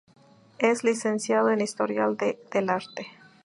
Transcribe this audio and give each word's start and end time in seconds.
Es 0.57 0.83
licenciado 0.83 1.51
en 1.51 1.61
Historia 1.61 2.07
del 2.09 2.69
Arte. 2.71 3.05